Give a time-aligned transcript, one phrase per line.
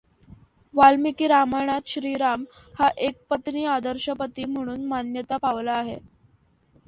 [0.73, 2.43] वाल्मिकी रामायणात श्रीराम
[2.79, 5.97] हा एकपत्नी आदर्श पती म्हणून मान्यता पावला आहे.